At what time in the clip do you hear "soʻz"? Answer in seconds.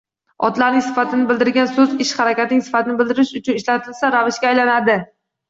1.75-1.93